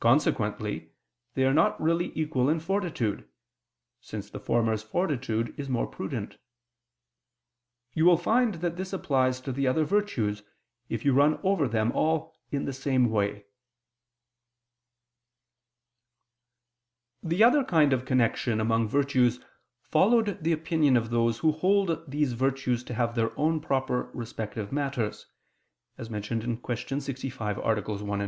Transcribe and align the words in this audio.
Consequently 0.00 0.90
they 1.34 1.44
are 1.44 1.54
not 1.54 1.80
really 1.80 2.10
equal 2.18 2.48
in 2.48 2.58
fortitude, 2.58 3.24
since 4.00 4.28
the 4.28 4.40
former's 4.40 4.82
fortitude 4.82 5.54
is 5.56 5.68
more 5.68 5.86
prudent. 5.86 6.38
You 7.94 8.04
will 8.04 8.16
find 8.16 8.54
that 8.54 8.74
this 8.76 8.92
applies 8.92 9.40
to 9.42 9.52
the 9.52 9.68
other 9.68 9.84
virtues 9.84 10.42
if 10.88 11.04
you 11.04 11.12
run 11.12 11.38
over 11.44 11.68
them 11.68 11.92
all 11.92 12.34
in 12.50 12.64
the 12.64 12.72
same 12.72 13.12
way." 13.12 13.44
The 17.22 17.44
other 17.44 17.62
kind 17.62 17.92
of 17.92 18.04
connection 18.04 18.60
among 18.60 18.88
virtues 18.88 19.38
followed 19.84 20.42
the 20.42 20.50
opinion 20.52 20.96
of 20.96 21.10
those 21.10 21.38
who 21.38 21.52
hold 21.52 22.10
these 22.10 22.32
virtues 22.32 22.82
to 22.82 22.94
have 22.94 23.14
their 23.14 23.38
own 23.38 23.60
proper 23.60 24.10
respective 24.12 24.72
matters 24.72 25.26
(Q. 25.96 26.06
65, 27.00 27.58
AA. 27.60 27.62
1, 27.62 27.82
2). 27.86 28.14